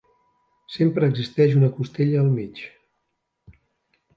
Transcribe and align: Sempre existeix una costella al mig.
Sempre 0.75 1.09
existeix 1.11 1.53
una 1.59 1.69
costella 1.75 2.25
al 2.25 2.33
mig. 2.39 2.65